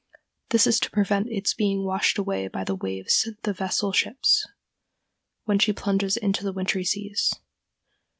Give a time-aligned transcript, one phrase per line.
[0.49, 4.47] This is to prevent its being washed away by the waves the vessel ships
[5.43, 7.31] when she plunges into the wintry seas.